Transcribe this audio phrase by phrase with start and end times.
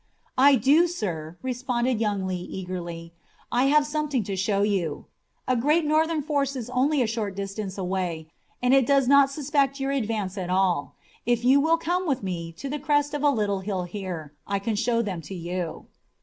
[0.39, 3.13] "I do, sir," responded young Lee eagerly.
[3.51, 5.05] "I have something to show you.
[5.47, 8.27] A great Northern force is only a short distance away,
[8.63, 10.95] and it does not suspect your advance at all.
[11.27, 14.57] If you will come with me to the crest of a little hill here, I
[14.57, 15.85] can show them to you."